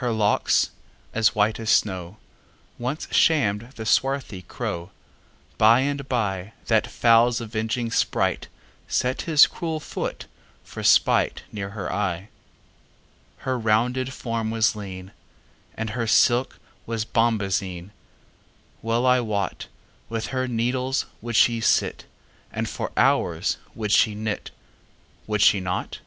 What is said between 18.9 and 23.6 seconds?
I wotWith her needles would she sit, And for hours